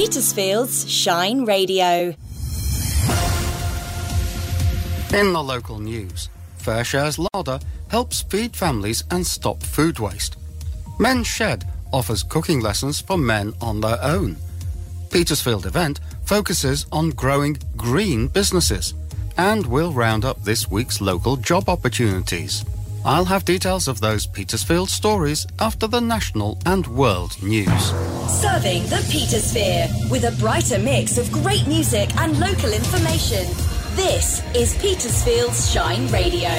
[0.00, 2.14] Petersfield's Shine Radio.
[5.12, 10.38] In the local news, Fairshares Larder helps feed families and stop food waste.
[10.98, 14.36] Men's Shed offers cooking lessons for men on their own.
[15.10, 18.94] Petersfield event focuses on growing green businesses
[19.36, 22.64] and will round up this week's local job opportunities.
[23.02, 27.84] I'll have details of those Petersfield stories after the national and world news.
[28.28, 33.46] Serving the Petersphere with a brighter mix of great music and local information.
[33.96, 36.50] This is Petersfield's Shine Radio.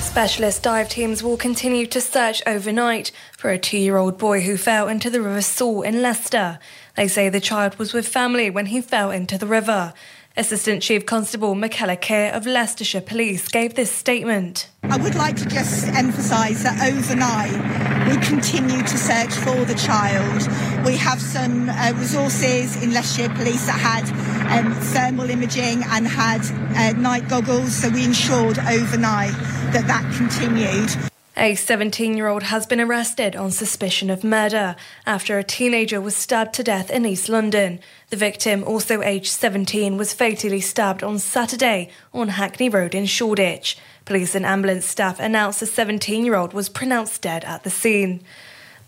[0.00, 4.56] Specialist dive teams will continue to search overnight for a two year old boy who
[4.56, 6.58] fell into the River Soar in Leicester.
[6.96, 9.92] They say the child was with family when he fell into the river.
[10.38, 14.68] Assistant Chief Constable Michaela Kerr of Leicestershire Police gave this statement.
[14.82, 20.46] I would like to just emphasise that overnight we continue to search for the child.
[20.84, 26.42] We have some uh, resources in Leicestershire Police that had um, thermal imaging and had
[26.76, 29.32] uh, night goggles, so we ensured overnight
[29.72, 30.90] that that continued.
[31.38, 36.16] A 17 year old has been arrested on suspicion of murder after a teenager was
[36.16, 37.78] stabbed to death in East London.
[38.08, 43.76] The victim, also aged 17, was fatally stabbed on Saturday on Hackney Road in Shoreditch.
[44.06, 48.24] Police and ambulance staff announced the 17 year old was pronounced dead at the scene.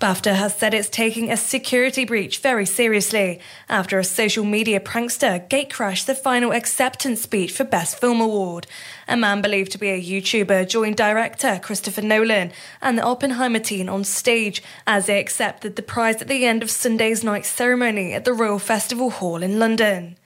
[0.01, 5.49] BAFTA has said it's taking a security breach very seriously after a social media prankster
[5.49, 8.69] gatecrashed the final acceptance speech for Best Film Award.
[9.09, 13.89] A man believed to be a YouTuber joined director Christopher Nolan and the Oppenheimer team
[13.89, 18.25] on stage as they accepted the prize at the end of Sunday's night ceremony at
[18.25, 20.17] the Royal Festival Hall in London.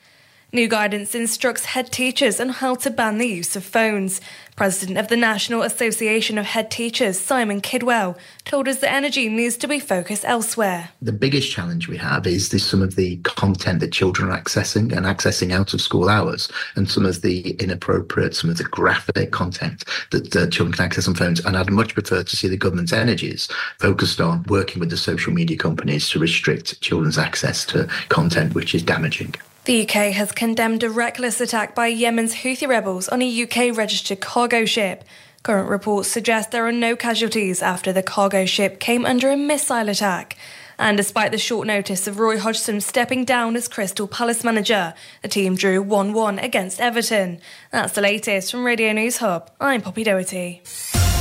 [0.54, 4.20] New guidance instructs head teachers on how to ban the use of phones.
[4.54, 9.56] President of the National Association of Head Teachers, Simon Kidwell, told us that energy needs
[9.56, 10.90] to be focused elsewhere.
[11.00, 14.94] The biggest challenge we have is this, some of the content that children are accessing
[14.94, 19.30] and accessing out of school hours, and some of the inappropriate, some of the graphic
[19.30, 21.40] content that uh, children can access on phones.
[21.46, 25.32] And I'd much prefer to see the government's energies focused on working with the social
[25.32, 29.34] media companies to restrict children's access to content which is damaging.
[29.64, 34.20] The UK has condemned a reckless attack by Yemen's Houthi rebels on a UK registered
[34.20, 35.04] cargo ship.
[35.44, 39.88] Current reports suggest there are no casualties after the cargo ship came under a missile
[39.88, 40.36] attack.
[40.80, 45.28] And despite the short notice of Roy Hodgson stepping down as Crystal Palace manager, the
[45.28, 47.38] team drew 1 1 against Everton.
[47.70, 49.48] That's the latest from Radio News Hub.
[49.60, 50.62] I'm Poppy Doherty.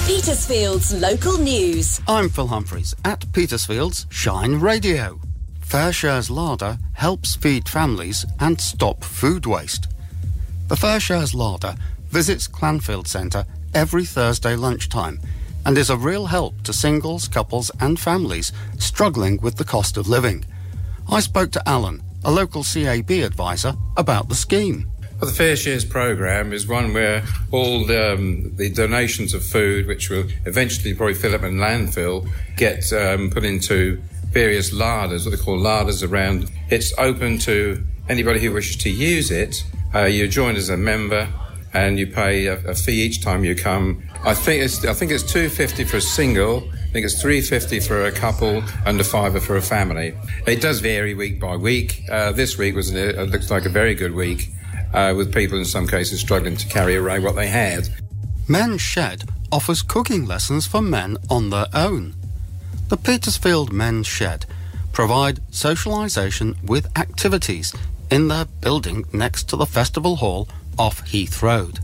[0.08, 2.02] Petersfield's local news.
[2.08, 5.20] I'm Phill Humphries at Petersfield's Shine Radio.
[5.72, 9.88] Fairshares Larder helps feed families and stop food waste.
[10.68, 11.76] The Fairshares Larder
[12.10, 15.22] visits Clanfield Centre every Thursday lunchtime
[15.66, 20.10] and is a real help to singles, couples, and families struggling with the cost of
[20.10, 20.44] living.
[21.10, 24.92] I spoke to Alan, a local CAB advisor, about the scheme.
[25.22, 29.88] Well, the Fair Shares program is one where all the, um, the, donations of food,
[29.88, 32.28] which will eventually probably fill up in landfill,
[32.58, 36.52] get um, put into various larders, what they call larders around.
[36.70, 39.64] It's open to anybody who wishes to use it.
[39.94, 41.28] Uh, you join as a member
[41.74, 44.04] and you pay a, a, fee each time you come.
[44.26, 46.70] I think it's I think it's two fifty for a single.
[46.74, 50.14] I think it's three fifty for a couple and a fiver for a family.
[50.46, 52.04] It does vary week by week.
[52.10, 54.50] Uh, this week was it looks like a very good week,
[54.94, 57.88] uh, with people in some cases struggling to carry away what they had.
[58.48, 62.16] Men's Shed offers cooking lessons for men on their own.
[62.92, 64.46] The Petersfield Men's Shed
[64.92, 67.74] provide socialisation with activities
[68.10, 71.80] in their building next to the festival hall off Heath Road.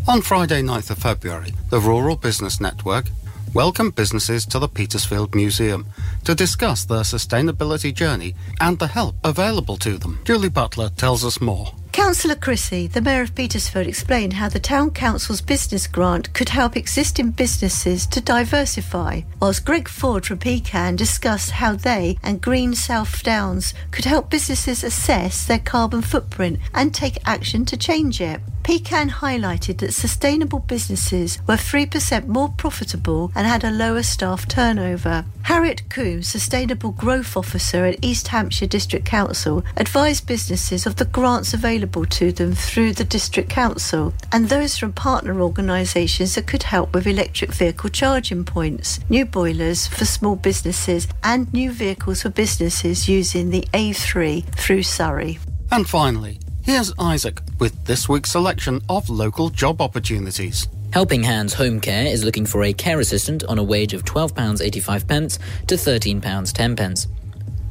[0.06, 3.06] On Friday, 9th of February, the Rural Business Network
[3.54, 5.86] welcomed businesses to the Petersfield Museum
[6.26, 10.20] to discuss their sustainability journey and the help available to them.
[10.26, 11.72] Julie Butler tells us more.
[11.96, 16.76] Councillor Chrissy, the Mayor of Petersfield, explained how the Town Council's business grant could help
[16.76, 23.24] existing businesses to diversify, whilst Greg Ford from Pecan discussed how they and Green South
[23.24, 28.42] Downs could help businesses assess their carbon footprint and take action to change it.
[28.66, 35.24] Pecan highlighted that sustainable businesses were 3% more profitable and had a lower staff turnover.
[35.44, 41.54] Harriet Coombs, Sustainable Growth Officer at East Hampshire District Council, advised businesses of the grants
[41.54, 46.92] available to them through the District Council and those from partner organisations that could help
[46.96, 53.08] with electric vehicle charging points, new boilers for small businesses, and new vehicles for businesses
[53.08, 55.38] using the A3 through Surrey.
[55.72, 60.68] And finally, here's Isaac with this week's selection of local job opportunities.
[60.92, 65.38] Helping Hands Home Care is looking for a care assistant on a wage of £12.85
[65.68, 67.08] to £13.10.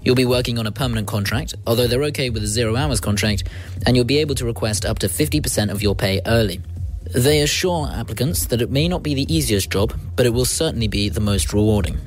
[0.03, 3.45] You'll be working on a permanent contract, although they're okay with a zero hours contract,
[3.85, 6.61] and you'll be able to request up to 50% of your pay early.
[7.15, 10.89] They assure applicants that it may not be the easiest job, but it will certainly
[10.89, 11.99] be the most rewarding.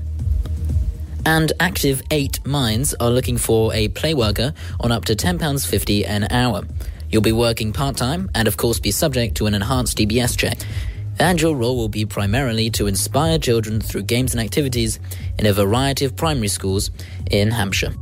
[1.26, 6.26] And Active 8 Mines are looking for a play worker on up to £10.50 an
[6.32, 6.64] hour.
[7.10, 10.58] You'll be working part time and, of course, be subject to an enhanced DBS check.
[11.20, 15.00] And your role will be primarily to inspire children through games and activities
[15.40, 16.92] in a variety of primary schools
[17.32, 17.94] in Hampshire.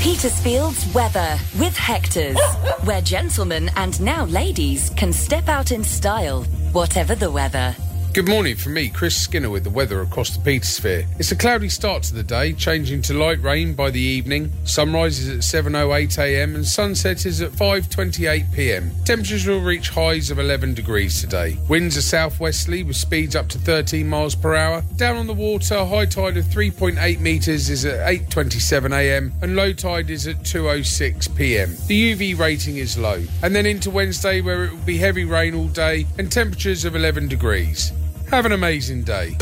[0.00, 2.38] Petersfield's weather with Hector's,
[2.84, 7.74] where gentlemen and now ladies can step out in style, whatever the weather.
[8.14, 11.04] Good morning from me, Chris Skinner, with the weather across the Petersphere.
[11.18, 14.52] It's a cloudy start to the day, changing to light rain by the evening.
[14.62, 19.04] Sunrise is at 7.08am and sunset is at 5.28pm.
[19.04, 21.58] Temperatures will reach highs of 11 degrees today.
[21.68, 24.84] Winds are southwesterly with speeds up to 13 miles per hour.
[24.94, 30.08] Down on the water, high tide of 3.8 metres is at 8.27am and low tide
[30.08, 31.84] is at 2.06pm.
[31.88, 33.24] The UV rating is low.
[33.42, 36.94] And then into Wednesday where it will be heavy rain all day and temperatures of
[36.94, 37.90] 11 degrees.
[38.30, 39.36] Have an amazing day.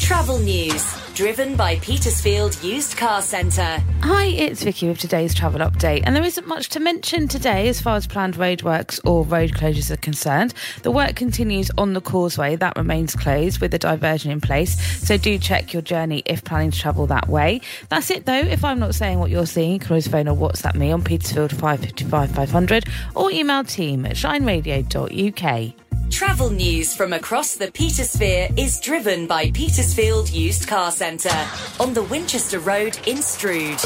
[0.00, 3.82] Travel news, driven by Petersfield Used Car Centre.
[4.02, 7.80] Hi, it's Vicky with today's travel update, and there isn't much to mention today as
[7.80, 10.54] far as planned roadworks or road closures are concerned.
[10.82, 15.16] The work continues on the causeway, that remains closed with a diversion in place, so
[15.16, 17.60] do check your journey if planning to travel that way.
[17.88, 20.36] That's it though, if I'm not saying what you're seeing, you can always phone or
[20.36, 22.84] WhatsApp me on Petersfield 555 500
[23.16, 25.74] or email team at shineradio.uk.
[26.10, 31.48] Travel news from across the Petersphere is driven by Petersfield Used Car Centre
[31.78, 33.78] on the Winchester Road in Stroud.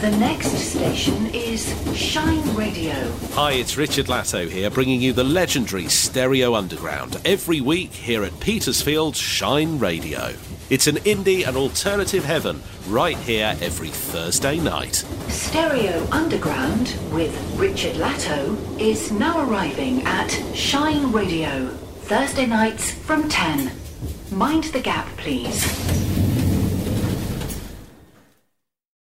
[0.00, 2.94] The next station is Shine Radio.
[3.32, 8.40] Hi, it's Richard Latto here, bringing you the legendary Stereo Underground every week here at
[8.40, 10.34] Petersfield's Shine Radio.
[10.72, 15.04] It's an indie and alternative heaven right here every Thursday night.
[15.28, 21.68] Stereo Underground with Richard Latto is now arriving at Shine Radio,
[22.04, 23.70] Thursday nights from 10.
[24.30, 26.01] Mind the gap, please.